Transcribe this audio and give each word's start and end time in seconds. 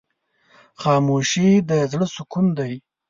خاموشي، 0.81 1.49
د 1.69 1.71
زړه 1.91 2.07
سکون 2.15 2.45
دی. 2.57 2.73